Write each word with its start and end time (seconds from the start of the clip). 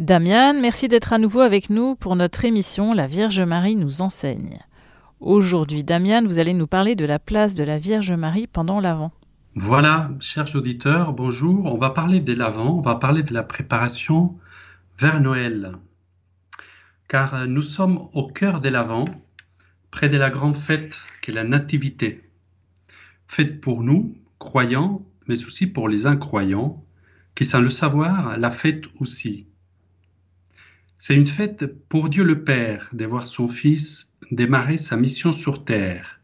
Damian, 0.00 0.54
merci 0.60 0.88
d'être 0.88 1.12
à 1.12 1.18
nouveau 1.18 1.38
avec 1.38 1.70
nous 1.70 1.94
pour 1.94 2.16
notre 2.16 2.44
émission 2.44 2.94
La 2.94 3.06
Vierge 3.06 3.40
Marie 3.40 3.76
nous 3.76 4.02
enseigne. 4.02 4.58
Aujourd'hui, 5.20 5.84
Damian, 5.84 6.24
vous 6.26 6.40
allez 6.40 6.52
nous 6.52 6.66
parler 6.66 6.96
de 6.96 7.04
la 7.04 7.20
place 7.20 7.54
de 7.54 7.62
la 7.62 7.78
Vierge 7.78 8.10
Marie 8.10 8.48
pendant 8.48 8.80
l'Avent. 8.80 9.12
Voilà, 9.54 10.10
chers 10.18 10.52
auditeurs, 10.56 11.12
bonjour. 11.12 11.72
On 11.72 11.76
va 11.76 11.90
parler 11.90 12.18
de 12.18 12.32
l'Avent, 12.32 12.78
on 12.78 12.80
va 12.80 12.96
parler 12.96 13.22
de 13.22 13.32
la 13.32 13.44
préparation 13.44 14.36
vers 14.98 15.20
Noël. 15.20 15.76
Car 17.06 17.46
nous 17.46 17.62
sommes 17.62 18.08
au 18.14 18.26
cœur 18.26 18.60
de 18.60 18.70
l'Avent, 18.70 19.04
près 19.92 20.08
de 20.08 20.16
la 20.16 20.30
grande 20.30 20.56
fête 20.56 20.96
qu'est 21.22 21.30
la 21.30 21.44
Nativité. 21.44 22.28
Fête 23.28 23.60
pour 23.60 23.84
nous, 23.84 24.16
croyants, 24.40 25.06
mais 25.28 25.44
aussi 25.44 25.68
pour 25.68 25.88
les 25.88 26.08
incroyants, 26.08 26.84
qui 27.36 27.44
sans 27.44 27.60
le 27.60 27.70
savoir 27.70 28.36
la 28.38 28.50
fête 28.50 28.86
aussi. 28.98 29.46
C'est 31.06 31.14
une 31.14 31.26
fête 31.26 31.66
pour 31.90 32.08
Dieu 32.08 32.24
le 32.24 32.44
Père 32.44 32.88
de 32.94 33.04
voir 33.04 33.26
son 33.26 33.46
Fils 33.46 34.14
démarrer 34.30 34.78
sa 34.78 34.96
mission 34.96 35.32
sur 35.32 35.66
terre. 35.66 36.22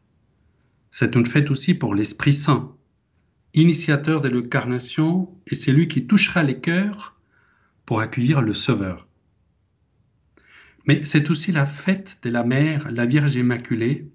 C'est 0.90 1.16
une 1.16 1.26
fête 1.26 1.50
aussi 1.50 1.74
pour 1.74 1.94
l'Esprit 1.94 2.32
Saint, 2.32 2.74
initiateur 3.52 4.22
de 4.22 4.30
l'incarnation, 4.30 5.36
et 5.48 5.54
c'est 5.54 5.72
lui 5.72 5.86
qui 5.86 6.06
touchera 6.06 6.42
les 6.42 6.60
cœurs 6.60 7.20
pour 7.84 8.00
accueillir 8.00 8.40
le 8.40 8.54
Sauveur. 8.54 9.06
Mais 10.86 11.04
c'est 11.04 11.28
aussi 11.28 11.52
la 11.52 11.66
fête 11.66 12.18
de 12.22 12.30
la 12.30 12.42
Mère, 12.42 12.90
la 12.90 13.04
Vierge 13.04 13.34
Immaculée, 13.34 14.08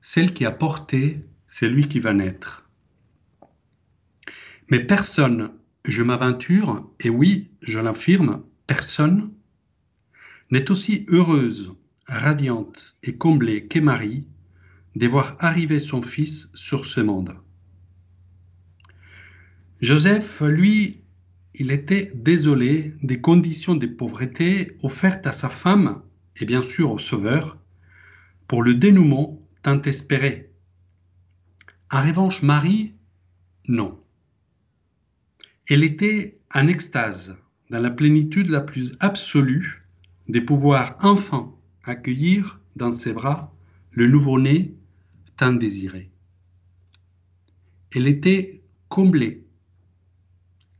celle 0.00 0.32
qui 0.32 0.46
a 0.46 0.50
porté 0.50 1.26
celui 1.46 1.88
qui 1.88 2.00
va 2.00 2.14
naître. 2.14 2.66
Mais 4.70 4.80
personne, 4.80 5.50
je 5.84 6.02
m'aventure, 6.02 6.90
et 7.00 7.10
oui, 7.10 7.50
je 7.60 7.78
l'affirme, 7.78 8.44
personne 8.66 9.30
n'est 10.50 10.70
aussi 10.70 11.04
heureuse, 11.08 11.74
radiante 12.06 12.96
et 13.02 13.16
comblée 13.16 13.66
qu'est 13.66 13.80
Marie 13.80 14.26
de 14.96 15.06
voir 15.06 15.36
arriver 15.40 15.80
son 15.80 16.02
fils 16.02 16.50
sur 16.54 16.86
ce 16.86 17.00
monde. 17.00 17.36
Joseph, 19.80 20.40
lui, 20.40 21.02
il 21.54 21.70
était 21.70 22.10
désolé 22.14 22.94
des 23.02 23.20
conditions 23.20 23.74
de 23.74 23.86
pauvreté 23.86 24.76
offertes 24.82 25.26
à 25.26 25.32
sa 25.32 25.48
femme 25.48 26.02
et 26.36 26.44
bien 26.44 26.62
sûr 26.62 26.90
au 26.90 26.98
Sauveur 26.98 27.58
pour 28.46 28.62
le 28.62 28.74
dénouement 28.74 29.40
tant 29.62 29.80
espéré. 29.82 30.50
En 31.90 32.00
revanche, 32.00 32.42
Marie, 32.42 32.94
non. 33.66 34.00
Elle 35.68 35.84
était 35.84 36.40
en 36.54 36.66
extase, 36.66 37.36
dans 37.70 37.80
la 37.80 37.90
plénitude 37.90 38.48
la 38.48 38.60
plus 38.60 38.92
absolue 39.00 39.84
de 40.28 40.40
pouvoir 40.40 40.96
enfin 41.02 41.54
accueillir 41.84 42.60
dans 42.76 42.90
ses 42.90 43.12
bras 43.12 43.54
le 43.90 44.06
nouveau-né 44.06 44.74
tant 45.36 45.52
désiré. 45.52 46.10
Elle 47.94 48.06
était 48.06 48.62
comblée. 48.88 49.44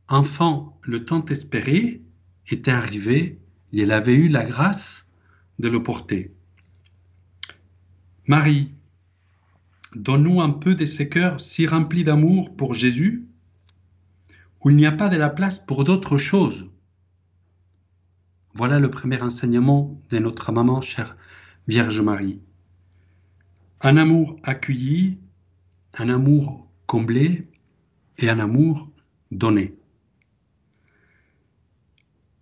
Enfin, 0.07 0.73
le 0.83 1.05
temps 1.05 1.25
espéré 1.25 2.01
était 2.47 2.71
arrivé 2.71 3.39
et 3.73 3.81
elle 3.81 3.91
avait 3.91 4.15
eu 4.15 4.27
la 4.27 4.45
grâce 4.45 5.11
de 5.57 5.67
le 5.67 5.81
porter. 5.81 6.33
Marie, 8.27 8.71
donne-nous 9.95 10.41
un 10.41 10.51
peu 10.51 10.75
de 10.75 10.85
ces 10.85 11.09
cœurs 11.09 11.41
si 11.41 11.65
remplis 11.65 12.03
d'amour 12.03 12.55
pour 12.55 12.73
Jésus, 12.75 13.27
où 14.61 14.69
il 14.69 14.75
n'y 14.75 14.85
a 14.85 14.91
pas 14.91 15.09
de 15.09 15.17
la 15.17 15.29
place 15.29 15.57
pour 15.57 15.83
d'autres 15.83 16.17
choses 16.17 16.68
voilà 18.59 18.77
le 18.77 18.91
premier 18.91 19.21
enseignement 19.21 19.97
de 20.09 20.19
notre 20.19 20.51
maman, 20.51 20.81
chère 20.81 21.15
Vierge 21.69 22.01
Marie. 22.01 22.41
Un 23.79 23.95
amour 23.95 24.37
accueilli, 24.43 25.17
un 25.93 26.09
amour 26.09 26.69
comblé 26.85 27.47
et 28.17 28.29
un 28.29 28.37
amour 28.37 28.91
donné. 29.31 29.77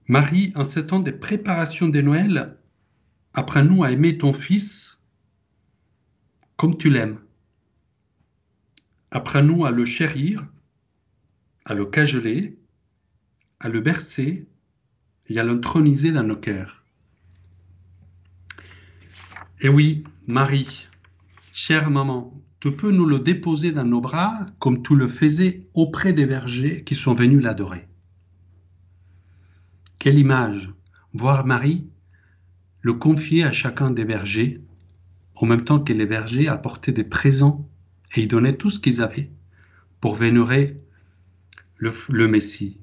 Marie, 0.07 0.51
en 0.55 0.63
ce 0.63 0.79
temps 0.79 1.01
de 1.01 1.11
préparation 1.11 1.88
de 1.88 2.01
Noël, 2.01 2.57
apprends-nous 3.35 3.84
à 3.84 3.91
aimer 3.91 4.17
ton 4.17 4.34
Fils 4.34 5.03
comme 6.55 6.79
tu 6.79 6.89
l'aimes. 6.89 7.19
Apprends-nous 9.11 9.67
à 9.67 9.69
le 9.69 9.85
chérir, 9.85 10.47
à 11.63 11.75
le 11.75 11.85
cajoler, 11.85 12.57
à 13.59 13.69
le 13.69 13.81
bercer, 13.81 14.47
et 15.29 15.39
à 15.39 15.43
l'introniser 15.43 16.11
dans 16.11 16.23
nos 16.23 16.35
cœurs. 16.35 16.83
Et 19.59 19.69
oui, 19.69 20.03
Marie, 20.27 20.88
chère 21.51 21.89
maman, 21.89 22.39
tu 22.59 22.71
peux 22.71 22.91
nous 22.91 23.05
le 23.05 23.19
déposer 23.19 23.71
dans 23.71 23.85
nos 23.85 24.01
bras 24.01 24.45
comme 24.59 24.83
tu 24.83 24.95
le 24.95 25.07
faisais 25.07 25.67
auprès 25.73 26.13
des 26.13 26.25
bergers 26.25 26.83
qui 26.83 26.95
sont 26.95 27.13
venus 27.13 27.41
l'adorer. 27.41 27.87
Quelle 29.99 30.19
image 30.19 30.71
Voir 31.13 31.45
Marie 31.45 31.87
le 32.81 32.93
confier 32.93 33.43
à 33.43 33.51
chacun 33.51 33.91
des 33.91 34.05
bergers, 34.05 34.61
en 35.35 35.45
même 35.45 35.63
temps 35.63 35.79
que 35.79 35.91
les 35.91 36.05
bergers 36.05 36.47
apportaient 36.47 36.93
des 36.93 37.03
présents 37.03 37.67
et 38.16 38.21
y 38.21 38.27
donnaient 38.27 38.55
tout 38.55 38.69
ce 38.69 38.79
qu'ils 38.79 39.01
avaient 39.01 39.29
pour 39.99 40.16
vénérer 40.16 40.79
le 41.79 42.27
Messie. 42.27 42.79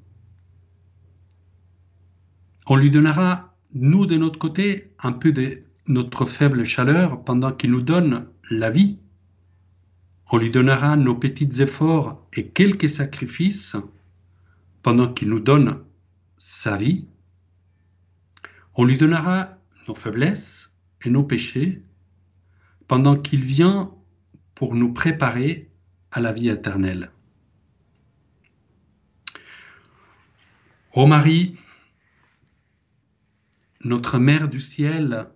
On 2.67 2.75
lui 2.75 2.89
donnera, 2.89 3.55
nous 3.73 4.05
de 4.05 4.17
notre 4.17 4.39
côté, 4.39 4.91
un 4.99 5.11
peu 5.11 5.31
de 5.31 5.63
notre 5.87 6.25
faible 6.25 6.63
chaleur 6.63 7.23
pendant 7.23 7.51
qu'il 7.51 7.71
nous 7.71 7.81
donne 7.81 8.27
la 8.49 8.69
vie. 8.71 8.97
On 10.31 10.37
lui 10.37 10.49
donnera 10.49 10.97
nos 10.97 11.15
petits 11.15 11.61
efforts 11.61 12.25
et 12.33 12.47
quelques 12.47 12.89
sacrifices 12.89 13.75
pendant 14.81 15.13
qu'il 15.13 15.29
nous 15.29 15.39
donne 15.39 15.83
sa 16.37 16.77
vie. 16.77 17.07
On 18.73 18.83
lui 18.83 18.97
donnera 18.97 19.57
nos 19.87 19.93
faiblesses 19.93 20.75
et 21.03 21.09
nos 21.11 21.23
péchés 21.23 21.83
pendant 22.87 23.15
qu'il 23.15 23.41
vient 23.43 23.91
pour 24.55 24.73
nous 24.73 24.91
préparer 24.91 25.69
à 26.11 26.19
la 26.19 26.33
vie 26.33 26.49
éternelle. 26.49 27.11
Ô 30.93 31.05
Marie, 31.05 31.57
notre 33.85 34.17
Mère 34.17 34.49
du 34.49 34.59
ciel, 34.59 35.27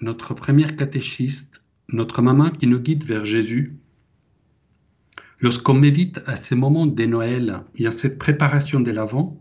notre 0.00 0.34
première 0.34 0.74
catéchiste, 0.74 1.62
notre 1.88 2.20
maman 2.20 2.50
qui 2.50 2.66
nous 2.66 2.80
guide 2.80 3.04
vers 3.04 3.24
Jésus, 3.24 3.76
lorsqu'on 5.38 5.74
médite 5.74 6.20
à 6.26 6.34
ces 6.34 6.56
moments 6.56 6.86
de 6.86 7.06
Noël 7.06 7.62
et 7.76 7.86
à 7.86 7.92
cette 7.92 8.18
préparation 8.18 8.80
de 8.80 8.90
l'Avent, 8.90 9.40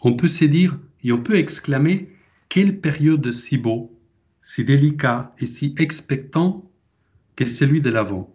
on 0.00 0.14
peut 0.14 0.28
se 0.28 0.46
dire 0.46 0.78
et 1.02 1.12
on 1.12 1.22
peut 1.22 1.36
exclamer 1.36 2.08
quelle 2.48 2.80
période 2.80 3.30
si 3.30 3.58
beau, 3.58 4.00
si 4.40 4.64
délicat 4.64 5.34
et 5.38 5.46
si 5.46 5.74
expectant 5.76 6.70
qu'est 7.36 7.44
celui 7.44 7.82
de 7.82 7.90
l'Avent, 7.90 8.34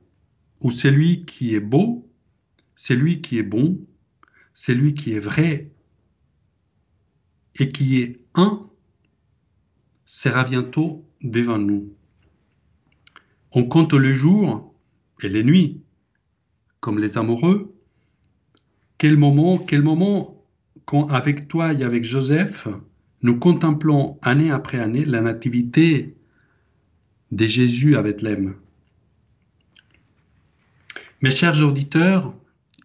où 0.61 0.69
celui 0.69 1.25
qui 1.25 1.55
est 1.55 1.59
beau, 1.59 2.07
celui 2.75 3.21
qui 3.21 3.39
est 3.39 3.43
bon, 3.43 3.83
celui 4.53 4.93
qui 4.93 5.13
est 5.13 5.19
vrai 5.19 5.71
et 7.59 7.71
qui 7.71 8.01
est 8.01 8.19
un 8.35 8.65
sera 10.05 10.43
bientôt 10.43 11.05
devant 11.21 11.57
nous. 11.57 11.93
On 13.51 13.65
compte 13.65 13.93
les 13.93 14.13
jours 14.13 14.73
et 15.21 15.29
les 15.29 15.43
nuits, 15.43 15.81
comme 16.79 16.99
les 16.99 17.17
amoureux. 17.17 17.75
Quel 18.97 19.17
moment, 19.17 19.57
quel 19.57 19.81
moment, 19.81 20.43
quand 20.85 21.07
avec 21.09 21.47
toi 21.47 21.73
et 21.73 21.83
avec 21.83 22.03
Joseph, 22.03 22.67
nous 23.21 23.37
contemplons 23.37 24.17
année 24.21 24.51
après 24.51 24.79
année 24.79 25.05
la 25.05 25.21
nativité 25.21 26.15
de 27.31 27.45
Jésus 27.45 27.95
à 27.95 28.01
Bethléem. 28.01 28.55
Mes 31.21 31.31
chers 31.31 31.61
auditeurs, 31.61 32.33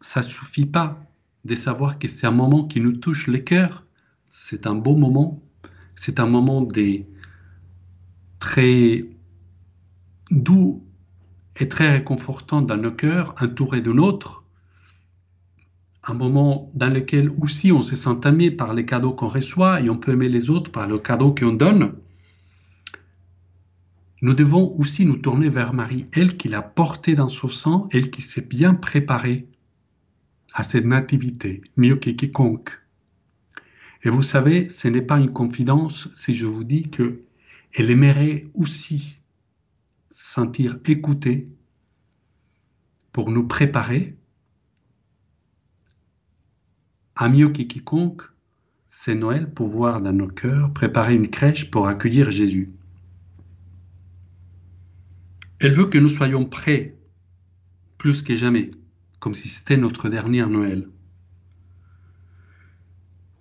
ça 0.01 0.23
suffit 0.23 0.67
pas 0.67 1.01
de 1.45 1.55
savoir 1.55 1.99
que 1.99 2.09
c'est 2.09 2.27
un 2.27 2.33
moment 2.33 2.65
qui 2.65 2.81
nous 2.81 2.97
touche 2.97 3.29
les 3.29 3.45
cœurs 3.45 3.84
c'est 4.37 4.67
un 4.67 4.75
beau 4.75 4.97
moment. 4.97 5.41
C'est 5.95 6.19
un 6.19 6.27
moment 6.27 6.67
très 8.41 9.09
doux 10.33 10.85
et 11.57 11.69
très 11.69 11.93
réconfortant 11.93 12.61
dans 12.61 12.77
nos 12.77 12.91
cœurs, 12.91 13.37
entouré 13.41 13.81
de 13.81 13.93
nôtres. 13.93 14.43
Un 16.03 16.15
moment 16.15 16.73
dans 16.75 16.93
lequel 16.93 17.31
aussi 17.41 17.71
on 17.71 17.81
se 17.81 17.95
sent 17.95 18.19
aimé 18.25 18.51
par 18.51 18.75
les 18.75 18.85
cadeaux 18.85 19.13
qu'on 19.13 19.29
reçoit 19.29 19.81
et 19.81 19.89
on 19.89 19.97
peut 19.97 20.13
aimer 20.13 20.29
les 20.29 20.51
autres 20.51 20.73
par 20.73 20.89
le 20.89 20.99
cadeau 20.99 21.33
qu'on 21.33 21.53
donne. 21.53 21.95
Nous 24.21 24.35
devons 24.35 24.77
aussi 24.81 25.07
nous 25.07 25.19
tourner 25.19 25.49
vers 25.49 25.73
Marie, 25.73 26.09
elle 26.13 26.37
qui 26.37 26.49
l'a 26.49 26.61
porté 26.61 27.15
dans 27.15 27.29
son 27.29 27.47
sang, 27.47 27.89
elle 27.93 28.11
qui 28.11 28.21
s'est 28.21 28.47
bien 28.47 28.75
préparée 28.75 29.47
à 30.53 30.65
cette 30.65 30.87
nativité, 30.87 31.63
mieux 31.77 31.97
que 31.97 32.11
quiconque. 32.11 32.84
Et 34.05 34.11
vous 34.11 34.23
savez, 34.23 34.69
ce 34.69 34.89
n'est 34.89 35.03
pas 35.03 35.19
une 35.19 35.33
confidence 35.33 36.09
si 36.13 36.35
je 36.35 36.47
vous 36.47 36.65
dis 36.65 36.91
que 36.91 37.23
elle 37.73 37.91
aimerait 37.91 38.45
aussi 38.55 39.17
sentir 40.11 40.79
écoutée 40.87 41.49
pour 43.13 43.31
nous 43.31 43.47
préparer 43.47 44.17
à 47.17 47.29
mieux 47.29 47.49
que 47.49 47.63
quiconque, 47.63 48.23
c'est 48.89 49.15
Noël 49.15 49.53
pour 49.53 49.69
voir 49.69 50.01
dans 50.01 50.13
nos 50.13 50.29
cœurs 50.29 50.73
préparer 50.73 51.15
une 51.15 51.31
crèche 51.31 51.71
pour 51.71 51.89
accueillir 51.89 52.31
Jésus. 52.31 52.73
Elle 55.61 55.75
veut 55.75 55.87
que 55.87 55.99
nous 55.99 56.09
soyons 56.09 56.45
prêts 56.45 56.97
plus 57.97 58.23
que 58.23 58.37
jamais, 58.37 58.71
comme 59.19 59.35
si 59.35 59.49
c'était 59.49 59.77
notre 59.77 60.09
dernier 60.09 60.45
Noël. 60.47 60.89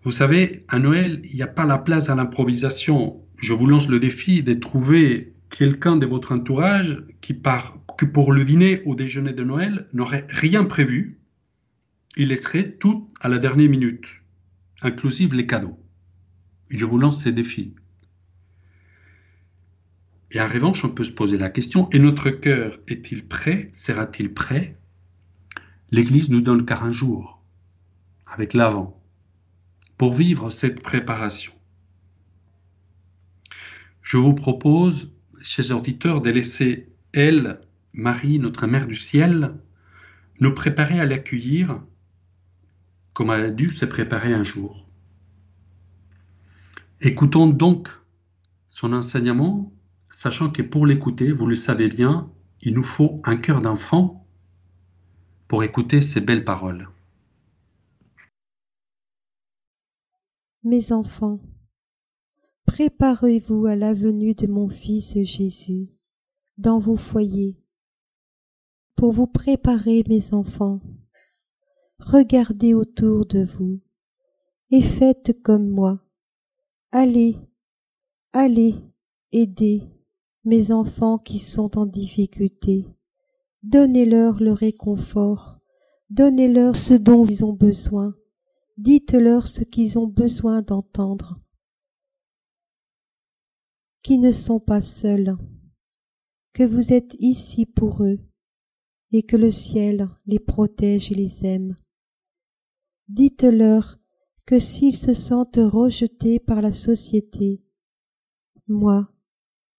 Vous 0.03 0.11
savez, 0.11 0.65
à 0.67 0.79
Noël, 0.79 1.21
il 1.23 1.35
n'y 1.35 1.43
a 1.43 1.47
pas 1.47 1.65
la 1.65 1.77
place 1.77 2.09
à 2.09 2.15
l'improvisation. 2.15 3.21
Je 3.37 3.53
vous 3.53 3.65
lance 3.65 3.87
le 3.87 3.99
défi 3.99 4.43
de 4.43 4.53
trouver 4.53 5.33
quelqu'un 5.49 5.95
de 5.95 6.05
votre 6.05 6.33
entourage 6.33 7.01
qui, 7.21 7.33
pour 7.33 8.33
le 8.33 8.43
dîner 8.43 8.81
ou 8.85 8.95
déjeuner 8.95 9.31
de 9.31 9.45
Noël 9.45 9.87
n'aurait 9.93 10.27
rien 10.29 10.65
prévu. 10.65 11.19
Il 12.17 12.29
laisserait 12.29 12.71
tout 12.71 13.09
à 13.21 13.29
la 13.29 13.39
dernière 13.39 13.69
minute, 13.69 14.05
inclusive 14.81 15.33
les 15.33 15.47
cadeaux. 15.47 15.79
Je 16.69 16.85
vous 16.85 16.97
lance 16.97 17.23
ces 17.23 17.31
défis. 17.31 17.73
Et 20.31 20.41
en 20.41 20.47
revanche, 20.47 20.83
on 20.83 20.89
peut 20.89 21.03
se 21.03 21.11
poser 21.11 21.37
la 21.37 21.49
question, 21.49 21.89
et 21.91 21.99
notre 21.99 22.29
cœur 22.29 22.79
est-il 22.87 23.25
prêt 23.25 23.69
Sera-t-il 23.71 24.33
prêt? 24.33 24.77
L'Église 25.91 26.29
nous 26.29 26.41
donne 26.41 26.65
car 26.65 26.83
un 26.83 26.91
jour, 26.91 27.41
avec 28.25 28.53
l'avant, 28.53 29.02
pour 29.97 30.13
vivre 30.13 30.49
cette 30.49 30.81
préparation. 30.81 31.53
Je 34.01 34.17
vous 34.17 34.33
propose, 34.33 35.11
chers 35.41 35.75
auditeurs, 35.75 36.21
de 36.21 36.29
laisser 36.29 36.89
elle, 37.13 37.61
Marie, 37.93 38.39
notre 38.39 38.67
Mère 38.67 38.87
du 38.87 38.95
ciel, 38.95 39.55
nous 40.39 40.53
préparer 40.53 40.99
à 40.99 41.05
l'accueillir 41.05 41.81
comme 43.13 43.29
elle 43.29 43.45
a 43.45 43.49
dû 43.51 43.69
se 43.69 43.85
préparer 43.85 44.33
un 44.33 44.43
jour. 44.43 44.87
Écoutons 46.99 47.47
donc 47.47 47.89
son 48.69 48.93
enseignement 48.93 49.71
sachant 50.09 50.49
que 50.49 50.61
pour 50.61 50.85
l'écouter, 50.85 51.31
vous 51.31 51.47
le 51.47 51.55
savez 51.55 51.87
bien, 51.87 52.31
il 52.61 52.73
nous 52.73 52.83
faut 52.83 53.21
un 53.23 53.35
cœur 53.35 53.61
d'enfant 53.61 54.25
pour 55.47 55.63
écouter 55.63 56.01
ces 56.01 56.21
belles 56.21 56.45
paroles. 56.45 56.89
Mes 60.65 60.93
enfants, 60.93 61.41
préparez-vous 62.65 63.65
à 63.65 63.75
la 63.75 63.93
venue 63.93 64.33
de 64.33 64.47
mon 64.47 64.69
Fils 64.69 65.21
Jésus 65.21 65.89
dans 66.57 66.79
vos 66.79 66.95
foyers. 66.95 67.61
Pour 68.95 69.11
vous 69.11 69.27
préparer, 69.27 70.05
mes 70.07 70.33
enfants, 70.33 70.79
regardez 71.99 72.73
autour 72.73 73.25
de 73.25 73.43
vous 73.43 73.81
et 74.71 74.81
faites 74.81 75.35
comme 75.41 75.67
moi. 75.67 75.99
Allez, 76.93 77.35
allez, 78.31 78.75
aidez 79.33 79.83
mes 80.45 80.71
enfants 80.71 81.17
qui 81.17 81.39
sont 81.39 81.77
en 81.77 81.85
difficulté. 81.85 82.85
Donnez-leur 83.63 84.41
le 84.41 84.53
réconfort, 84.53 85.59
donnez-leur 86.09 86.77
ce 86.77 86.93
dont 86.93 87.25
ils 87.25 87.43
ont 87.43 87.51
besoin, 87.51 88.15
dites-leur 88.77 89.47
ce 89.47 89.63
qu'ils 89.63 89.99
ont 89.99 90.07
besoin 90.07 90.61
d'entendre, 90.61 91.39
qui 94.01 94.17
ne 94.17 94.31
sont 94.31 94.59
pas 94.59 94.81
seuls, 94.81 95.37
que 96.53 96.63
vous 96.63 96.93
êtes 96.93 97.15
ici 97.19 97.65
pour 97.65 98.03
eux, 98.03 98.19
et 99.11 99.23
que 99.23 99.37
le 99.37 99.51
ciel 99.51 100.09
les 100.25 100.39
protège 100.39 101.11
et 101.11 101.15
les 101.15 101.45
aime. 101.45 101.77
Dites-leur 103.07 103.99
que 104.45 104.59
s'ils 104.59 104.97
se 104.97 105.13
sentent 105.13 105.59
rejetés 105.59 106.39
par 106.39 106.61
la 106.61 106.73
société, 106.73 107.63
moi, 108.67 109.13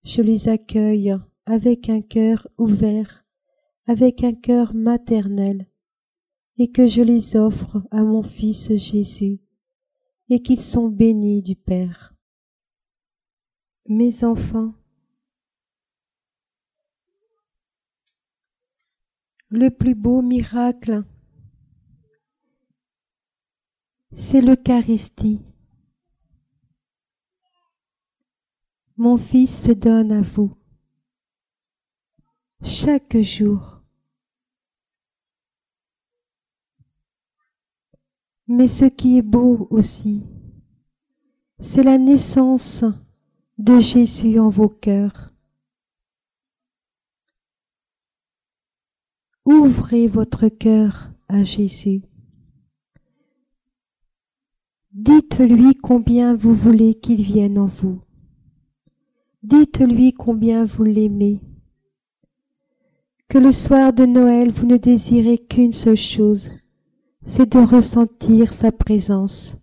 je 0.05 0.23
les 0.23 0.49
accueille 0.49 1.17
avec 1.47 1.89
un 1.89 2.01
cœur 2.01 2.49
ouvert, 2.59 3.25
avec 3.87 4.23
un 4.23 4.35
cœur 4.35 4.75
maternel, 4.75 5.67
et 6.59 6.71
que 6.71 6.87
je 6.87 7.03
les 7.03 7.37
offre 7.37 7.83
à 7.91 8.03
mon 8.03 8.23
Fils 8.23 8.75
Jésus, 8.77 9.41
et 10.29 10.43
qu'ils 10.43 10.61
sont 10.61 10.89
bénis 10.89 11.43
du 11.43 11.57
Père. 11.57 12.15
Mes 13.87 14.25
enfants, 14.25 14.75
le 19.49 19.71
plus 19.71 19.95
beau 19.95 20.23
miracle, 20.23 21.05
c'est 24.13 24.41
l'Eucharistie. 24.41 25.41
Mon 28.97 29.17
Fils 29.17 29.65
se 29.65 29.73
donne 29.73 30.13
à 30.13 30.23
vous 30.23 30.57
chaque 32.63 33.21
jour. 33.21 33.74
Mais 38.47 38.69
ce 38.69 38.85
qui 38.85 39.19
est 39.19 39.23
beau 39.23 39.67
aussi, 39.71 40.23
c'est 41.61 41.83
la 41.83 41.99
naissance 41.99 42.85
de 43.59 43.79
Jésus 43.81 44.39
en 44.39 44.51
vos 44.51 44.69
cœurs. 44.69 45.33
Ouvrez 49.47 50.09
votre 50.09 50.49
cœur 50.49 51.13
à 51.29 51.45
Jésus. 51.45 52.03
Dites-lui 54.93 55.75
combien 55.75 56.37
vous 56.37 56.55
voulez 56.55 56.95
qu'il 56.95 57.23
vienne 57.23 57.59
en 57.59 57.67
vous. 57.67 58.01
Dites-lui 59.43 60.13
combien 60.13 60.65
vous 60.65 60.85
l'aimez. 60.85 61.41
Que 63.29 63.39
le 63.39 63.53
soir 63.53 63.93
de 63.93 64.07
Noël, 64.07 64.53
vous 64.53 64.67
ne 64.67 64.77
désirez 64.77 65.39
qu'une 65.39 65.73
seule 65.73 65.97
chose, 65.97 66.51
c'est 67.25 67.53
de 67.53 67.59
ressentir 67.59 68.53
sa 68.53 68.73
présence. 68.73 69.57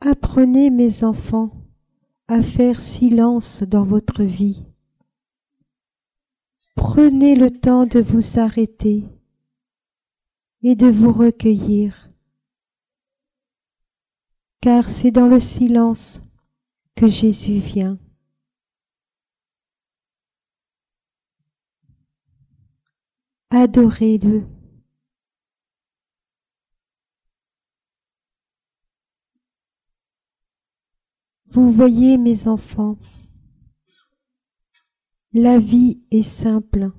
Apprenez, 0.00 0.70
mes 0.70 1.04
enfants, 1.04 1.50
à 2.28 2.42
faire 2.42 2.80
silence 2.80 3.62
dans 3.62 3.84
votre 3.84 4.22
vie. 4.22 4.64
Prenez 6.74 7.34
le 7.34 7.50
temps 7.50 7.86
de 7.86 8.00
vous 8.00 8.38
arrêter 8.38 9.04
et 10.62 10.74
de 10.74 10.86
vous 10.86 11.12
recueillir 11.12 12.06
car 14.66 14.88
c'est 14.88 15.12
dans 15.12 15.28
le 15.28 15.38
silence 15.38 16.20
que 16.96 17.06
Jésus 17.06 17.58
vient. 17.58 18.00
Adorez-le. 23.58 24.46
Vous 31.46 31.70
voyez, 31.72 32.18
mes 32.18 32.48
enfants, 32.48 32.98
la 35.32 35.58
vie 35.58 36.02
est 36.10 36.22
simple. 36.22 36.90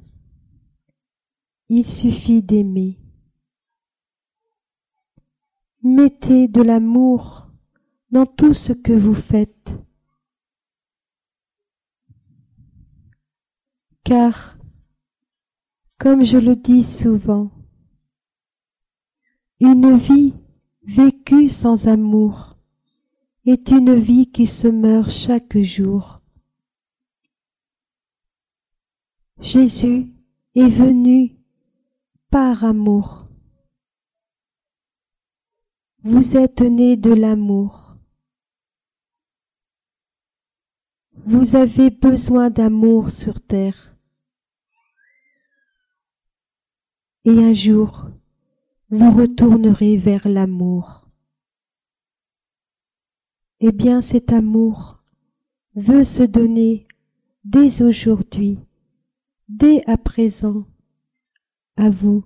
Il 1.69 1.85
suffit 1.85 2.41
d'aimer. 2.41 2.97
Mettez 5.83 6.47
de 6.47 6.63
l'amour 6.63 7.51
dans 8.09 8.25
tout 8.25 8.55
ce 8.55 8.73
que 8.73 8.93
vous 8.93 9.13
faites. 9.13 9.75
Car, 14.03 14.56
comme 15.99 16.23
je 16.23 16.37
le 16.37 16.55
dis 16.55 16.83
souvent, 16.83 17.51
une 19.59 19.97
vie 19.97 20.35
vécue 20.83 21.49
sans 21.49 21.87
amour 21.87 22.57
est 23.45 23.71
une 23.71 23.95
vie 23.95 24.31
qui 24.31 24.45
se 24.45 24.67
meurt 24.67 25.09
chaque 25.09 25.57
jour. 25.57 26.21
Jésus 29.39 30.13
est 30.55 30.69
venu 30.69 31.37
par 32.29 32.63
amour. 32.63 33.27
Vous 36.03 36.37
êtes 36.37 36.61
né 36.61 36.95
de 36.95 37.13
l'amour. 37.13 37.97
Vous 41.25 41.55
avez 41.55 41.89
besoin 41.89 42.49
d'amour 42.49 43.11
sur 43.11 43.41
terre. 43.41 43.96
Et 47.29 47.43
un 47.43 47.53
jour, 47.53 48.09
vous 48.89 49.11
retournerez 49.11 49.97
vers 49.97 50.29
l'amour. 50.29 51.09
Eh 53.59 53.73
bien 53.73 54.01
cet 54.01 54.31
amour 54.31 55.03
veut 55.75 56.05
se 56.05 56.23
donner 56.23 56.87
dès 57.43 57.81
aujourd'hui, 57.81 58.59
dès 59.49 59.83
à 59.87 59.97
présent, 59.97 60.63
à 61.75 61.89
vous. 61.89 62.23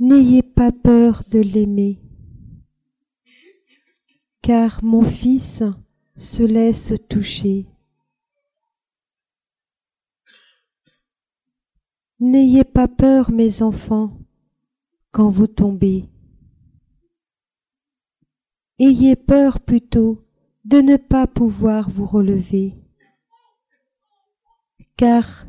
N'ayez 0.00 0.42
pas 0.42 0.72
peur 0.72 1.22
de 1.30 1.38
l'aimer, 1.38 2.00
car 4.40 4.82
mon 4.82 5.04
Fils 5.04 5.62
se 6.16 6.42
laisse 6.42 6.92
toucher. 7.08 7.71
N'ayez 12.24 12.62
pas 12.62 12.86
peur, 12.86 13.32
mes 13.32 13.62
enfants, 13.62 14.16
quand 15.10 15.28
vous 15.28 15.48
tombez. 15.48 16.08
Ayez 18.78 19.16
peur 19.16 19.58
plutôt 19.58 20.24
de 20.64 20.76
ne 20.76 20.96
pas 20.96 21.26
pouvoir 21.26 21.90
vous 21.90 22.06
relever, 22.06 22.76
car 24.96 25.48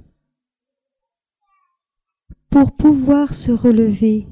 pour 2.50 2.76
pouvoir 2.76 3.36
se 3.36 3.52
relever, 3.52 4.28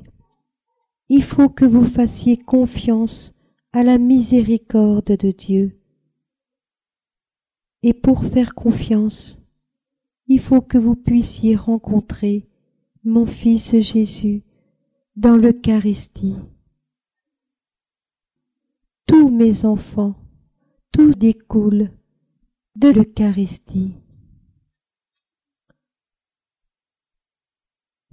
il 1.09 1.21
faut 1.23 1.49
que 1.49 1.65
vous 1.65 1.85
fassiez 1.85 2.37
confiance 2.37 3.35
à 3.71 3.83
la 3.83 3.99
miséricorde 3.99 5.15
de 5.15 5.29
Dieu. 5.29 5.79
Et 7.83 7.93
pour 7.93 8.23
faire 8.25 8.55
confiance, 8.55 9.40
il 10.33 10.39
faut 10.39 10.61
que 10.61 10.77
vous 10.77 10.95
puissiez 10.95 11.57
rencontrer 11.57 12.47
mon 13.03 13.25
Fils 13.25 13.77
Jésus 13.81 14.43
dans 15.17 15.35
l'Eucharistie. 15.35 16.37
Tous 19.07 19.29
mes 19.29 19.65
enfants, 19.65 20.15
tout 20.93 21.11
découle 21.11 21.91
de 22.77 22.87
l'Eucharistie. 22.87 23.95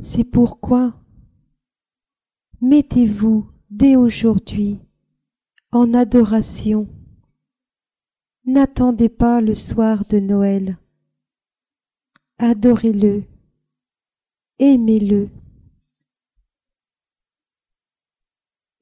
C'est 0.00 0.25
pourquoi 0.25 1.00
mettez-vous 2.60 3.48
dès 3.70 3.94
aujourd'hui 3.94 4.80
en 5.70 5.94
adoration. 5.94 6.88
N'attendez 8.44 9.08
pas 9.08 9.40
le 9.40 9.54
soir 9.54 10.04
de 10.06 10.18
Noël. 10.18 10.78
Adorez-le, 12.40 13.25
aimez-le. 14.61 15.28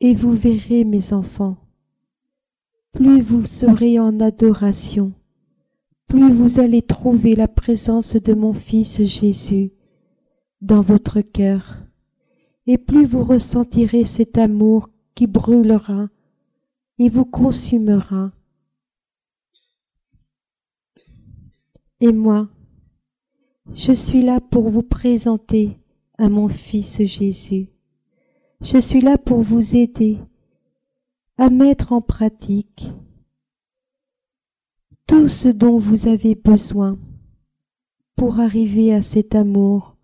Et 0.01 0.15
vous 0.15 0.33
verrez, 0.33 0.85
mes 0.85 1.15
enfants, 1.15 1.57
plus 2.93 3.23
vous 3.23 3.47
serez 3.47 3.99
en 3.99 4.21
adoration, 4.21 5.15
plus 6.07 6.35
vous 6.35 6.61
allez 6.61 6.83
trouver 6.83 7.35
la 7.35 7.49
présence 7.49 8.17
de 8.17 8.35
mon 8.35 8.53
Fils 8.53 9.03
Jésus 9.05 9.73
dans 10.61 10.83
votre 10.83 11.23
cœur 11.23 11.79
et 12.67 12.77
plus 12.77 13.07
vous 13.07 13.23
ressentirez 13.23 14.05
cet 14.05 14.37
amour 14.37 14.91
qui 15.15 15.27
brûlera 15.27 16.09
et 16.99 17.09
vous 17.09 17.25
consumera. 17.25 18.33
Et 22.01 22.13
moi, 22.13 22.51
je 23.75 23.93
suis 23.93 24.23
là 24.23 24.41
pour 24.41 24.71
vous 24.71 24.83
présenter 24.83 25.79
à 26.19 26.29
mon 26.29 26.49
Fils 26.49 27.03
Jésus. 27.05 27.69
Je 28.61 28.79
suis 28.79 29.01
là 29.01 29.19
pour 29.19 29.43
vous 29.43 29.77
aider 29.77 30.19
à 31.37 31.51
mettre 31.51 31.93
en 31.93 32.01
pratique 32.01 32.91
tout 35.07 35.29
ce 35.29 35.49
dont 35.49 35.79
vous 35.79 36.09
avez 36.09 36.35
besoin 36.35 36.99
pour 38.17 38.41
arriver 38.41 38.95
à 38.95 39.03
cet 39.03 39.35
amour 39.35 39.97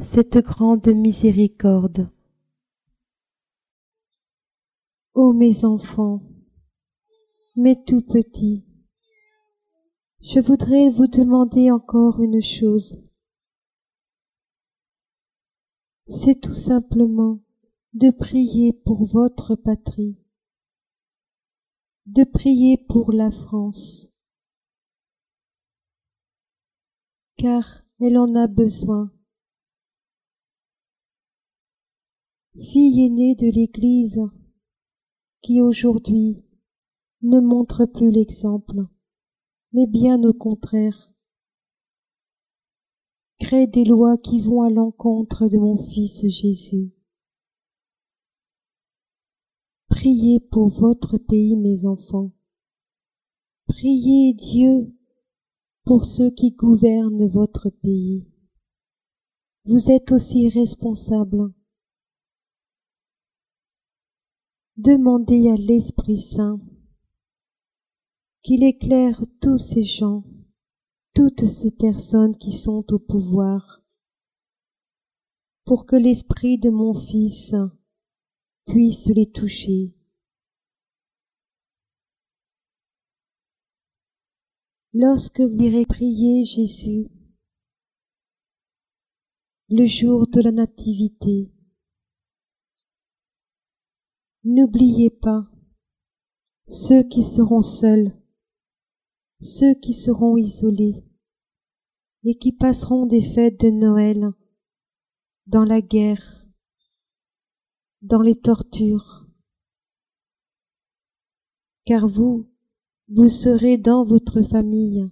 cette 0.00 0.38
grande 0.38 0.88
miséricorde. 0.88 2.08
Ô 5.14 5.32
mes 5.32 5.64
enfants, 5.64 6.22
mes 7.56 7.82
tout 7.84 8.00
petits, 8.00 8.64
je 10.22 10.38
voudrais 10.38 10.90
vous 10.90 11.06
demander 11.06 11.70
encore 11.70 12.20
une 12.20 12.42
chose. 12.42 13.02
C'est 16.08 16.40
tout 16.40 16.54
simplement 16.54 17.40
de 17.94 18.10
prier 18.10 18.72
pour 18.72 19.06
votre 19.06 19.54
patrie, 19.56 20.18
de 22.06 22.24
prier 22.24 22.76
pour 22.76 23.12
la 23.12 23.30
France, 23.30 24.08
car 27.36 27.82
elle 28.00 28.18
en 28.18 28.34
a 28.34 28.46
besoin. 28.46 29.10
fille 32.60 33.06
aînée 33.06 33.34
de 33.34 33.46
l'Église, 33.46 34.20
qui 35.40 35.62
aujourd'hui 35.62 36.44
ne 37.22 37.40
montre 37.40 37.86
plus 37.86 38.10
l'exemple, 38.10 38.86
mais 39.72 39.86
bien 39.86 40.22
au 40.24 40.32
contraire, 40.32 41.12
crée 43.38 43.66
des 43.66 43.84
lois 43.84 44.18
qui 44.18 44.40
vont 44.40 44.62
à 44.62 44.70
l'encontre 44.70 45.48
de 45.48 45.58
mon 45.58 45.78
Fils 45.78 46.26
Jésus. 46.28 46.92
Priez 49.88 50.40
pour 50.40 50.68
votre 50.68 51.18
pays, 51.18 51.56
mes 51.56 51.86
enfants. 51.86 52.32
Priez 53.66 54.34
Dieu 54.34 54.94
pour 55.84 56.04
ceux 56.04 56.30
qui 56.30 56.52
gouvernent 56.52 57.28
votre 57.28 57.70
pays. 57.70 58.26
Vous 59.64 59.90
êtes 59.90 60.12
aussi 60.12 60.48
responsables 60.48 61.52
Demandez 64.76 65.50
à 65.50 65.56
l'Esprit 65.56 66.18
Saint 66.18 66.58
qu'il 68.42 68.64
éclaire 68.64 69.22
tous 69.40 69.58
ces 69.58 69.82
gens, 69.82 70.24
toutes 71.14 71.46
ces 71.46 71.70
personnes 71.70 72.36
qui 72.36 72.52
sont 72.52 72.84
au 72.92 72.98
pouvoir, 72.98 73.82
pour 75.64 75.86
que 75.86 75.96
l'Esprit 75.96 76.58
de 76.58 76.70
mon 76.70 76.94
Fils 76.94 77.54
puisse 78.66 79.08
les 79.08 79.30
toucher. 79.30 79.94
Lorsque 84.92 85.40
vous 85.40 85.62
irez 85.62 85.86
prier 85.86 86.44
Jésus, 86.44 87.08
le 89.68 89.86
jour 89.86 90.26
de 90.26 90.40
la 90.40 90.50
Nativité, 90.50 91.52
N'oubliez 94.42 95.10
pas 95.10 95.50
ceux 96.66 97.02
qui 97.02 97.22
seront 97.22 97.60
seuls, 97.60 98.10
ceux 99.40 99.74
qui 99.74 99.94
seront 99.94 100.36
isolés 100.36 101.02
et 102.24 102.36
qui 102.36 102.52
passeront 102.52 103.06
des 103.06 103.22
fêtes 103.22 103.60
de 103.60 103.70
Noël 103.70 104.32
dans 105.46 105.64
la 105.64 105.80
guerre, 105.80 106.46
dans 108.02 108.20
les 108.20 108.36
tortures. 108.36 109.26
Car 111.84 112.06
vous, 112.06 112.50
vous 113.08 113.28
serez 113.28 113.78
dans 113.78 114.04
votre 114.04 114.42
famille. 114.42 115.10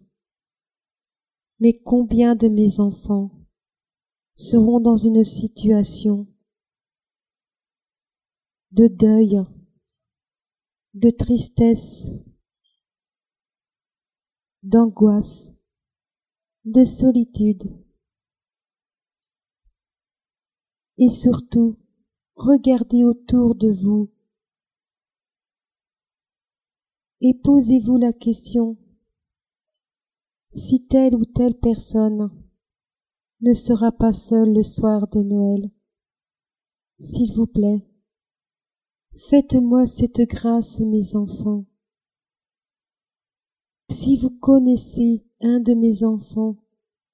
Mais 1.61 1.77
combien 1.77 2.37
de 2.37 2.49
mes 2.49 2.79
enfants 2.79 3.31
seront 4.37 4.79
dans 4.79 4.97
une 4.97 5.25
situation 5.25 6.29
de 8.71 8.87
deuil, 8.87 9.43
de 10.95 11.11
tristesse, 11.11 12.07
d'angoisse, 14.63 15.53
de 16.65 16.85
solitude. 16.85 17.65
Et 20.99 21.11
surtout, 21.11 21.77
regardez 22.35 23.05
autour 23.05 23.55
de 23.55 23.71
vous 23.71 24.11
et 27.21 27.35
posez-vous 27.35 27.97
la 27.97 28.13
question 28.13 28.77
si 30.53 30.87
telle 30.87 31.15
ou 31.15 31.25
telle 31.25 31.59
personne 31.59 32.31
ne 33.41 33.53
sera 33.53 33.93
pas 33.93 34.13
seule 34.13 34.53
le 34.53 34.63
soir 34.63 35.09
de 35.09 35.23
Noël. 35.23 35.71
S'il 36.99 37.33
vous 37.35 37.47
plaît, 37.47 37.89
Faites-moi 39.19 39.87
cette 39.87 40.23
grâce, 40.23 40.79
mes 40.79 41.17
enfants. 41.17 41.65
Si 44.01 44.17
vous 44.17 44.31
connaissez 44.31 45.25
un 45.41 45.59
de 45.59 45.75
mes 45.75 46.05
enfants 46.05 46.55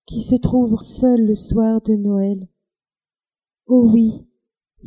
qui 0.05 0.21
se 0.21 0.35
trouve 0.35 0.79
seul 0.83 1.25
le 1.25 1.35
soir 1.35 1.81
de 1.81 1.95
Noël. 1.95 2.47
Oh 3.67 3.89
oui, 3.91 4.27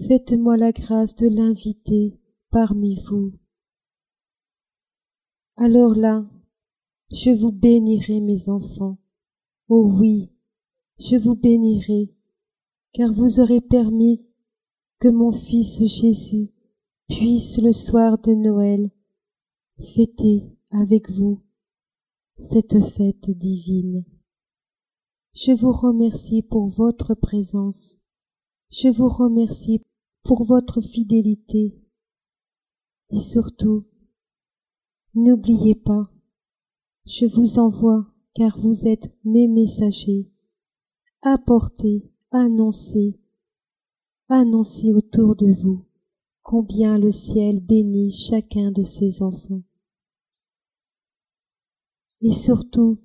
faites-moi 0.08 0.58
la 0.58 0.72
grâce 0.72 1.16
de 1.16 1.28
l'inviter 1.28 2.14
parmi 2.52 3.02
vous. 3.10 3.34
Alors 5.56 5.96
là, 5.96 6.24
je 7.10 7.32
vous 7.32 7.52
bénirai, 7.52 8.20
mes 8.20 8.48
enfants. 8.48 9.00
Oh 9.68 9.92
oui, 9.92 10.30
je 11.00 11.16
vous 11.16 11.36
bénirai, 11.36 12.14
car 12.94 13.12
vous 13.12 13.40
aurez 13.40 13.60
permis 13.60 14.24
que 15.00 15.08
mon 15.08 15.32
Fils 15.32 15.84
Jésus 15.84 16.52
puisse 17.10 17.58
le 17.58 17.74
soir 17.74 18.20
de 18.20 18.34
Noël 18.34 18.92
fêter 19.80 20.44
avec 20.70 21.10
vous 21.10 21.42
cette 22.38 22.80
fête 22.80 23.32
divine. 23.32 24.06
Je 25.34 25.52
vous 25.52 25.72
remercie 25.72 26.44
pour 26.44 26.70
votre 26.70 27.16
présence. 27.16 27.98
Je 28.70 28.90
vous 28.90 29.10
remercie 29.10 29.82
pour 30.24 30.44
votre 30.44 30.82
fidélité. 30.82 31.76
Et 33.10 33.20
surtout, 33.20 33.86
n'oubliez 35.16 35.76
pas, 35.76 36.12
je 37.06 37.26
vous 37.26 37.58
envoie 37.58 38.06
car 38.36 38.60
vous 38.60 38.86
êtes 38.88 39.12
mes 39.24 39.48
messagers. 39.48 40.30
Apportez, 41.24 42.12
annoncez, 42.32 43.20
annoncez 44.30 44.94
autour 44.94 45.36
de 45.36 45.54
vous 45.54 45.86
combien 46.44 46.98
le 46.98 47.12
ciel 47.12 47.60
bénit 47.60 48.12
chacun 48.12 48.72
de 48.72 48.84
ses 48.84 49.24
enfants. 49.24 49.64
Et 52.22 52.34
surtout, 52.34 52.98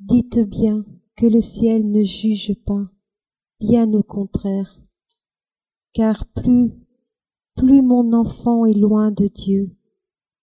dites 0.00 0.40
bien 0.40 0.84
que 1.16 1.26
le 1.26 1.40
ciel 1.40 1.88
ne 1.90 2.02
juge 2.02 2.54
pas, 2.64 2.90
bien 3.60 3.92
au 3.92 4.02
contraire, 4.02 4.80
car 5.92 6.26
plus, 6.26 6.72
plus 7.54 7.82
mon 7.82 8.12
enfant 8.12 8.66
est 8.66 8.74
loin 8.74 9.10
de 9.10 9.28
Dieu, 9.28 9.76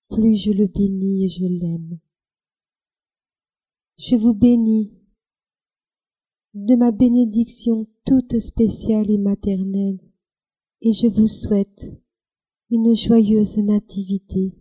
plus 0.09 0.37
je 0.37 0.51
le 0.51 0.67
bénis 0.67 1.25
et 1.25 1.29
je 1.29 1.45
l'aime. 1.45 1.99
Je 3.97 4.15
vous 4.15 4.33
bénis 4.33 4.93
de 6.53 6.75
ma 6.75 6.91
bénédiction 6.91 7.85
toute 8.05 8.39
spéciale 8.39 9.11
et 9.11 9.17
maternelle, 9.17 9.99
et 10.81 10.93
je 10.93 11.07
vous 11.07 11.27
souhaite 11.27 11.91
une 12.69 12.95
joyeuse 12.95 13.57
nativité. 13.57 14.53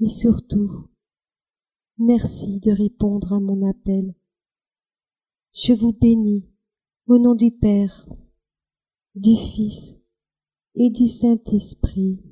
Et 0.00 0.08
surtout, 0.08 0.89
Merci 2.02 2.60
de 2.60 2.70
répondre 2.72 3.34
à 3.34 3.40
mon 3.40 3.68
appel. 3.68 4.14
Je 5.52 5.74
vous 5.74 5.92
bénis 5.92 6.48
au 7.06 7.18
nom 7.18 7.34
du 7.34 7.50
Père, 7.50 8.08
du 9.14 9.36
Fils 9.36 9.98
et 10.76 10.88
du 10.88 11.08
Saint-Esprit. 11.08 12.24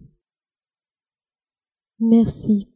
Merci. 1.98 2.72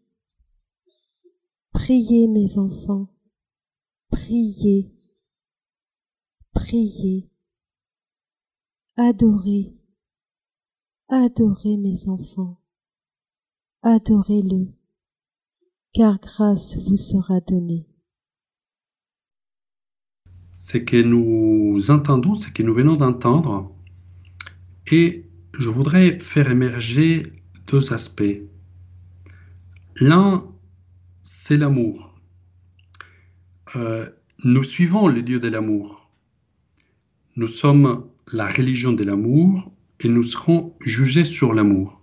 Priez 1.73 2.29
mes 2.29 2.59
enfants, 2.59 3.09
priez, 4.11 4.95
priez, 6.53 7.31
adorez, 8.97 9.75
adorez 11.09 11.79
mes 11.79 12.07
enfants, 12.07 12.61
adorez-le 13.81 14.82
car 15.93 16.19
grâce 16.21 16.79
vous 16.79 16.97
sera 16.97 17.41
donnée. 17.41 17.87
Ce 20.57 20.79
que 20.79 21.03
nous 21.03 21.91
entendons, 21.91 22.35
ce 22.35 22.49
que 22.49 22.63
nous 22.63 22.73
venons 22.73 22.97
d'entendre, 22.97 23.75
et 24.91 25.27
je 25.53 25.69
voudrais 25.69 26.19
faire 26.19 26.51
émerger 26.51 27.33
deux 27.67 27.93
aspects. 27.93 28.41
L'un, 29.97 30.47
c'est 31.23 31.57
l'amour. 31.57 32.15
Euh, 33.77 34.09
nous 34.45 34.63
suivons 34.63 35.09
le 35.09 35.23
Dieu 35.23 35.41
de 35.41 35.49
l'amour. 35.49 36.11
Nous 37.37 37.49
sommes 37.49 38.07
la 38.33 38.47
religion 38.47 38.93
de 38.93 39.05
l'amour 39.05 39.71
et 40.01 40.09
nous 40.09 40.23
serons 40.23 40.75
jugés 40.81 41.25
sur 41.25 41.53
l'amour. 41.53 42.01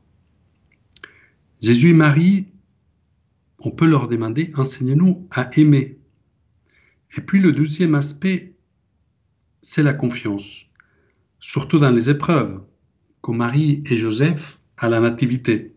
Jésus 1.61 1.89
et 1.89 1.93
Marie 1.93 2.48
on 3.59 3.71
peut 3.71 3.87
leur 3.87 4.07
demander 4.07 4.51
enseignez-nous 4.55 5.27
à 5.31 5.49
aimer. 5.57 5.99
Et 7.17 7.21
puis 7.21 7.39
le 7.39 7.51
deuxième 7.51 7.95
aspect, 7.95 8.55
c'est 9.61 9.83
la 9.83 9.93
confiance, 9.93 10.69
surtout 11.39 11.79
dans 11.79 11.91
les 11.91 12.09
épreuves, 12.09 12.63
comme 13.21 13.37
Marie 13.37 13.83
et 13.85 13.97
Joseph 13.97 14.59
à 14.77 14.89
la 14.89 14.99
nativité. 14.99 15.75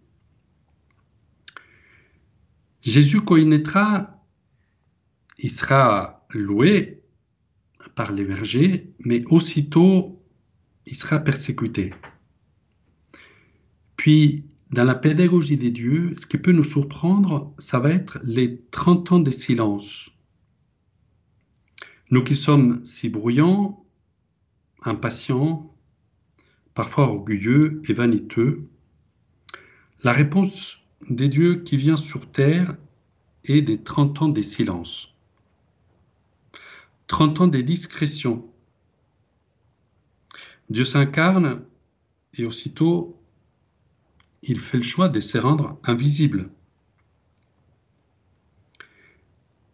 Jésus, 2.82 3.20
quand 3.20 3.36
il 3.36 3.48
naîtra, 3.48 4.24
il 5.38 5.50
sera 5.50 6.26
loué 6.30 7.02
par 7.94 8.12
les 8.12 8.24
bergers, 8.24 8.92
mais 9.00 9.24
aussitôt, 9.26 10.20
il 10.86 10.96
sera 10.96 11.18
persécuté. 11.18 11.92
Puis, 13.96 14.46
dans 14.72 14.84
la 14.84 14.94
pédagogie 14.94 15.58
des 15.58 15.70
dieux, 15.70 16.14
ce 16.18 16.26
qui 16.26 16.38
peut 16.38 16.52
nous 16.52 16.64
surprendre, 16.64 17.54
ça 17.58 17.78
va 17.78 17.90
être 17.90 18.18
les 18.24 18.62
30 18.70 19.12
ans 19.12 19.20
de 19.20 19.30
silence. 19.30 20.10
Nous 22.10 22.24
qui 22.24 22.34
sommes 22.34 22.84
si 22.84 23.10
bruyants, 23.10 23.84
impatients, 24.82 25.74
parfois 26.72 27.08
orgueilleux 27.08 27.82
et 27.86 27.92
vaniteux, 27.92 28.66
la 30.04 30.12
réponse 30.12 30.78
des 31.10 31.28
dieux 31.28 31.56
qui 31.56 31.76
vient 31.76 31.96
sur 31.96 32.30
terre 32.30 32.76
est 33.44 33.60
des 33.60 33.82
30 33.82 34.22
ans 34.22 34.28
des 34.28 34.42
silences. 34.42 35.14
30 37.08 37.42
ans 37.42 37.46
des 37.46 37.62
discrétions. 37.62 38.48
Dieu 40.70 40.86
s'incarne 40.86 41.62
et 42.34 42.46
aussitôt 42.46 43.21
il 44.42 44.58
fait 44.58 44.78
le 44.78 44.82
choix 44.82 45.08
de 45.08 45.20
se 45.20 45.38
rendre 45.38 45.78
invisible. 45.84 46.50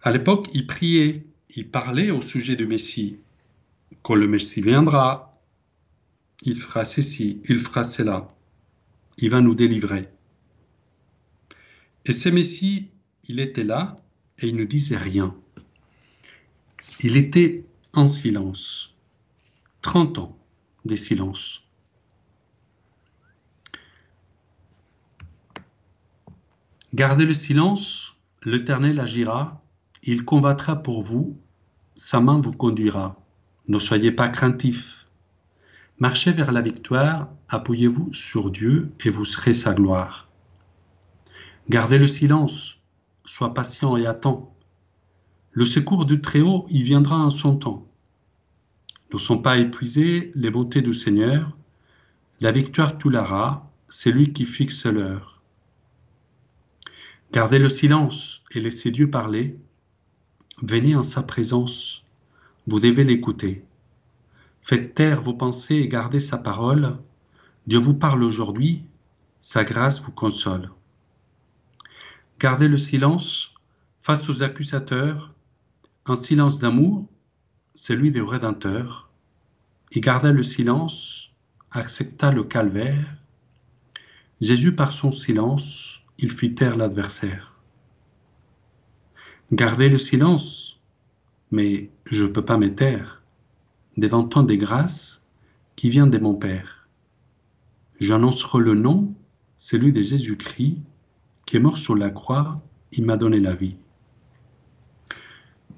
À 0.03 0.13
l'époque, 0.13 0.49
il 0.53 0.67
priait, 0.67 1.25
il 1.51 1.69
parlait 1.69 2.11
au 2.11 2.23
sujet 2.23 2.57
du 2.57 2.67
Messie. 2.67 3.19
Quand 4.03 4.15
le 4.15 4.29
Messie 4.29 4.61
viendra, 4.61 5.39
il 6.43 6.57
fera 6.57 6.85
ceci, 6.85 7.41
il 7.49 7.61
fera 7.61 7.83
cela. 7.83 8.35
Il 9.17 9.31
va 9.31 9.41
nous 9.41 9.55
délivrer. 9.55 10.09
Et 12.05 12.13
ce 12.13 12.29
Messie, 12.29 12.91
il 13.25 13.41
était 13.41 13.65
là 13.65 14.01
et 14.39 14.47
il 14.47 14.57
ne 14.57 14.65
disait 14.65 14.97
rien. 14.97 15.35
Il 17.01 17.17
était 17.17 17.65
en 17.93 18.07
silence. 18.07 18.95
30 19.83 20.19
ans 20.19 20.39
de 20.85 20.95
silence. 20.95 21.68
Gardez 26.94 27.27
le 27.27 27.35
silence, 27.35 28.16
l'Éternel 28.44 28.98
agira, 28.98 29.62
il 30.03 30.24
combattra 30.24 30.77
pour 30.77 31.03
vous, 31.03 31.38
sa 31.96 32.18
main 32.18 32.40
vous 32.40 32.53
conduira. 32.53 33.20
Ne 33.68 33.79
soyez 33.79 34.11
pas 34.11 34.29
craintifs. 34.31 35.07
Marchez 35.98 36.33
vers 36.33 36.51
la 36.51 36.62
victoire, 36.62 37.29
appuyez-vous 37.51 38.14
sur 38.14 38.51
Dieu 38.51 38.90
et 39.05 39.11
vous 39.11 39.27
serez 39.27 39.53
sa 39.53 39.74
gloire. 39.74 40.29
Gardez 41.68 41.98
le 41.98 42.07
silence, 42.07 42.81
sois 43.27 43.53
patient 43.53 43.98
et 43.98 44.07
attends. 44.07 44.57
Le 45.51 45.66
secours 45.66 46.07
du 46.07 46.22
Très-Haut 46.22 46.64
y 46.70 46.83
viendra 46.83 47.18
en 47.18 47.31
son 47.31 47.57
temps. 47.57 47.87
Ne 49.12 49.18
sont 49.18 49.38
pas 49.38 49.59
épuisés 49.59 50.33
les 50.35 50.51
bontés 50.51 50.81
du 50.81 50.94
Seigneur, 50.94 51.55
la 52.40 52.51
victoire 52.51 52.96
tout 52.96 53.11
l'ara, 53.11 53.70
c'est 53.90 54.11
lui 54.11 54.33
qui 54.33 54.46
fixe 54.46 54.87
l'heure. 54.87 55.38
Gardez 57.31 57.59
le 57.59 57.69
silence 57.69 58.43
et 58.53 58.61
laissez 58.61 58.91
Dieu 58.91 59.11
parler. 59.11 59.59
Venez 60.62 60.97
en 60.97 61.03
sa 61.03 61.23
présence. 61.23 62.07
Vous 62.67 62.81
devez 62.81 63.05
l'écouter. 63.05 63.64
Faites 64.62 64.95
taire 64.95 65.21
vos 65.21 65.35
pensées 65.35 65.77
et 65.77 65.88
gardez 65.88 66.21
sa 66.21 66.38
parole. 66.38 66.97
Dieu 67.67 67.79
vous 67.79 67.95
parle 67.95 68.23
aujourd'hui. 68.23 68.83
Sa 69.43 69.62
grâce 69.62 70.01
vous 70.01 70.11
console. 70.11 70.71
Gardez 72.41 72.67
le 72.67 72.79
silence 72.79 73.55
face 74.01 74.31
aux 74.31 74.43
accusateurs. 74.43 75.35
Un 76.07 76.14
silence 76.14 76.59
d'amour, 76.59 77.07
celui 77.75 78.11
des 78.11 78.23
Rédempteur. 78.23 79.11
Et 79.93 80.01
gardez 80.01 80.33
le 80.33 80.43
silence, 80.43 81.35
accepta 81.73 82.33
le 82.33 82.45
calvaire. 82.45 83.19
Jésus 84.41 84.75
par 84.75 84.95
son 84.95 85.12
silence 85.12 86.03
il 86.19 86.33
fit 86.33 86.55
taire 86.55 86.77
l'adversaire. 86.77 87.55
Gardez 89.53 89.89
le 89.89 89.99
silence, 89.99 90.81
mais 91.51 91.91
je 92.07 92.25
ne 92.25 92.29
peux 92.29 92.45
pas 92.45 92.59
me 92.59 92.75
taire 92.75 93.23
devant 93.97 94.25
tant 94.25 94.43
des 94.43 94.59
grâces 94.59 95.25
qui 95.77 95.91
vient 95.91 96.07
de 96.07 96.19
mon 96.19 96.35
Père. 96.35 96.89
J'annoncerai 98.01 98.61
le 98.61 98.75
nom, 98.75 99.15
celui 99.57 99.93
de 99.93 100.03
Jésus-Christ, 100.03 100.79
qui 101.47 101.57
est 101.57 101.61
mort 101.61 101.79
sur 101.79 101.95
la 101.95 102.11
croix, 102.11 102.61
il 102.93 103.05
m'a 103.05 103.17
donné 103.17 103.41
la 103.41 103.55
vie. 103.55 103.77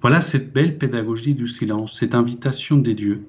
Voilà 0.01 0.21
cette 0.23 0.53
belle 0.53 0.79
pédagogie 0.79 1.35
du 1.35 1.47
silence, 1.47 1.99
cette 1.99 2.15
invitation 2.15 2.79
des 2.79 2.95
dieux, 2.95 3.27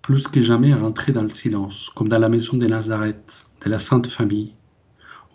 plus 0.00 0.26
que 0.26 0.40
jamais 0.40 0.72
à 0.72 0.78
rentrer 0.78 1.12
dans 1.12 1.22
le 1.22 1.34
silence, 1.34 1.90
comme 1.94 2.08
dans 2.08 2.18
la 2.18 2.30
maison 2.30 2.56
de 2.56 2.66
Nazareth, 2.66 3.50
de 3.64 3.70
la 3.70 3.78
Sainte 3.78 4.06
Famille, 4.06 4.54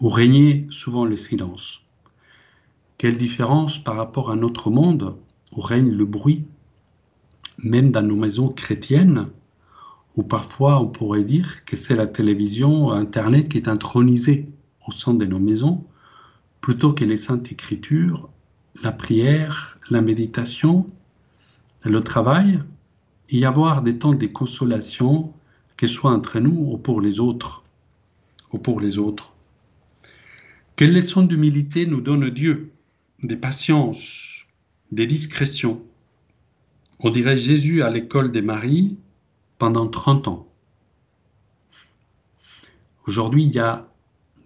où 0.03 0.09
régnait 0.09 0.67
souvent 0.69 1.05
le 1.05 1.15
silence. 1.15 1.81
Quelle 2.97 3.17
différence 3.17 3.81
par 3.81 3.95
rapport 3.95 4.29
à 4.31 4.35
notre 4.35 4.69
monde 4.69 5.15
où 5.53 5.61
règne 5.61 5.91
le 5.91 6.03
bruit, 6.03 6.43
même 7.57 7.89
dans 7.89 8.01
nos 8.01 8.17
maisons 8.17 8.49
chrétiennes, 8.49 9.29
où 10.17 10.23
parfois 10.23 10.81
on 10.81 10.87
pourrait 10.87 11.23
dire 11.23 11.63
que 11.63 11.77
c'est 11.77 11.95
la 11.95 12.05
télévision, 12.05 12.91
Internet 12.91 13.47
qui 13.47 13.55
est 13.55 13.69
intronisée 13.69 14.49
au 14.85 14.91
sein 14.91 15.13
de 15.13 15.25
nos 15.25 15.39
maisons, 15.39 15.85
plutôt 16.59 16.91
que 16.91 17.05
les 17.05 17.15
saintes 17.15 17.53
écritures, 17.53 18.27
la 18.83 18.91
prière, 18.91 19.79
la 19.89 20.01
méditation, 20.01 20.85
le 21.85 22.01
travail, 22.01 22.59
y 23.29 23.45
avoir 23.45 23.81
des 23.81 23.99
temps 23.99 24.13
de 24.13 24.27
consolation, 24.27 25.31
que 25.77 25.87
ce 25.87 25.93
soit 25.93 26.11
entre 26.11 26.41
nous 26.41 26.73
ou 26.73 26.77
pour 26.77 26.99
les 26.99 27.21
autres. 27.21 27.63
Ou 28.51 28.57
pour 28.57 28.81
les 28.81 28.97
autres. 28.97 29.32
Quelle 30.75 30.93
leçon 30.93 31.21
d'humilité 31.21 31.86
nous 31.86 32.01
donne 32.01 32.31
Dieu? 32.31 32.71
Des 33.21 33.36
patience, 33.36 34.45
des 34.91 35.05
discrétions. 35.05 35.83
On 36.99 37.12
dirait 37.12 37.38
Jésus 37.38 37.83
à 37.83 37.91
l'école 37.91 38.31
des 38.31 38.41
maris 38.41 38.97
pendant 39.59 39.88
30 39.88 40.27
ans. 40.29 40.47
Aujourd'hui, 43.05 43.43
il 43.43 43.53
y 43.53 43.59
a 43.59 43.88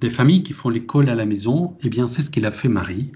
des 0.01 0.09
familles 0.09 0.43
qui 0.43 0.51
font 0.51 0.67
l'école 0.67 1.07
à 1.07 1.15
la 1.15 1.25
maison. 1.25 1.77
Eh 1.81 1.89
bien, 1.89 2.07
c'est 2.07 2.21
ce 2.21 2.29
qu'il 2.29 2.45
a 2.45 2.51
fait 2.51 2.67
Marie. 2.67 3.13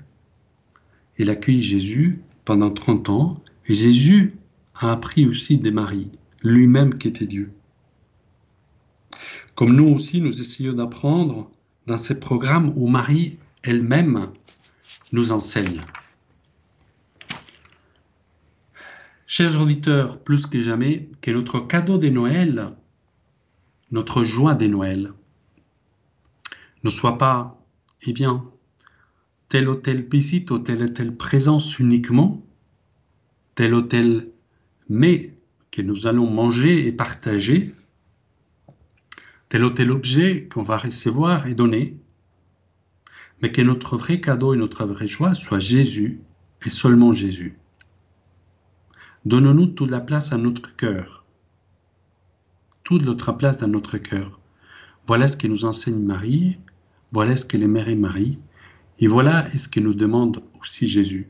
Il 1.17 1.29
accueille 1.29 1.61
Jésus 1.61 2.21
pendant 2.45 2.71
30 2.71 3.09
ans. 3.09 3.43
Et 3.67 3.73
Jésus 3.73 4.35
a 4.73 4.91
appris 4.91 5.25
aussi 5.25 5.57
des 5.57 5.71
maris, 5.71 6.07
lui-même 6.43 6.97
qui 6.97 7.09
était 7.09 7.27
Dieu. 7.27 7.51
Comme 9.55 9.75
nous 9.75 9.89
aussi, 9.89 10.21
nous 10.21 10.39
essayons 10.39 10.73
d'apprendre 10.73 11.51
dans 11.87 11.97
ces 11.97 12.19
programmes 12.19 12.73
où 12.75 12.87
Marie 12.87 13.37
elle-même 13.63 14.31
nous 15.11 15.31
enseigne. 15.31 15.81
Chers 19.27 19.59
auditeurs, 19.61 20.21
plus 20.21 20.45
que 20.45 20.61
jamais, 20.61 21.09
que 21.21 21.31
notre 21.31 21.59
cadeau 21.59 21.97
de 21.97 22.09
Noël, 22.09 22.73
notre 23.91 24.23
joie 24.23 24.55
de 24.55 24.67
Noël, 24.67 25.13
ne 26.83 26.89
soit 26.89 27.17
pas, 27.17 27.63
eh 28.01 28.13
bien, 28.13 28.43
telle 29.47 29.69
ou 29.69 29.75
telle 29.75 30.03
visite 30.03 30.51
ou 30.51 30.59
telle 30.59 30.83
ou 30.83 30.87
telle 30.89 31.15
présence 31.15 31.79
uniquement, 31.79 32.45
tel 33.55 33.73
ou 33.73 33.81
tel 33.81 34.31
mais 34.89 35.33
que 35.71 35.81
nous 35.81 36.07
allons 36.07 36.29
manger 36.29 36.85
et 36.85 36.91
partager, 36.91 37.73
tel 39.51 39.65
ou 39.65 39.69
tel 39.69 39.91
objet 39.91 40.47
qu'on 40.47 40.61
va 40.61 40.77
recevoir 40.77 41.45
et 41.45 41.55
donner, 41.55 41.97
mais 43.41 43.51
que 43.51 43.61
notre 43.61 43.97
vrai 43.97 44.21
cadeau 44.21 44.53
et 44.53 44.57
notre 44.57 44.85
vraie 44.85 45.09
joie 45.09 45.33
soit 45.33 45.59
Jésus 45.59 46.21
et 46.65 46.69
seulement 46.69 47.11
Jésus. 47.11 47.57
Donnons-nous 49.25 49.65
toute 49.65 49.91
la 49.91 49.99
place 49.99 50.31
à 50.31 50.37
notre 50.37 50.73
cœur, 50.77 51.25
toute 52.85 53.03
notre 53.03 53.33
place 53.33 53.57
dans 53.57 53.67
notre 53.67 53.97
cœur. 53.97 54.39
Voilà 55.05 55.27
ce 55.27 55.35
que 55.35 55.47
nous 55.47 55.65
enseigne 55.65 55.99
Marie, 55.99 56.57
voilà 57.11 57.35
ce 57.35 57.43
que 57.43 57.57
les 57.57 57.67
mères 57.67 57.89
et 57.89 57.95
Marie, 57.95 58.39
et 58.99 59.07
voilà 59.07 59.49
ce 59.57 59.67
que 59.67 59.81
nous 59.81 59.93
demande 59.93 60.41
aussi 60.61 60.87
Jésus. 60.87 61.27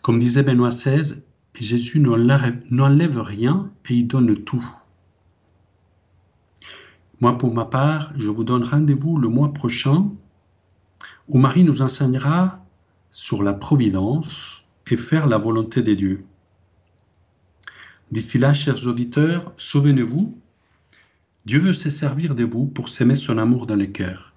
Comme 0.00 0.18
disait 0.18 0.42
Benoît 0.42 0.70
XVI, 0.70 1.20
Jésus 1.60 2.00
n'enlève 2.00 3.20
rien 3.20 3.70
et 3.90 3.92
il 3.92 4.06
donne 4.06 4.42
tout. 4.42 4.66
Moi, 7.20 7.38
pour 7.38 7.54
ma 7.54 7.64
part, 7.64 8.12
je 8.16 8.28
vous 8.28 8.44
donne 8.44 8.62
rendez-vous 8.62 9.16
le 9.16 9.28
mois 9.28 9.52
prochain 9.52 10.10
où 11.28 11.38
Marie 11.38 11.64
nous 11.64 11.80
enseignera 11.80 12.62
sur 13.10 13.42
la 13.42 13.54
providence 13.54 14.64
et 14.90 14.96
faire 14.96 15.26
la 15.26 15.38
volonté 15.38 15.82
des 15.82 15.96
dieux. 15.96 16.24
D'ici 18.12 18.38
là, 18.38 18.52
chers 18.52 18.86
auditeurs, 18.86 19.52
souvenez-vous, 19.56 20.38
Dieu 21.46 21.60
veut 21.60 21.72
se 21.72 21.90
servir 21.90 22.34
de 22.34 22.44
vous 22.44 22.66
pour 22.66 22.88
s'aimer 22.88 23.16
son 23.16 23.38
amour 23.38 23.66
dans 23.66 23.76
le 23.76 23.86
cœur. 23.86 24.32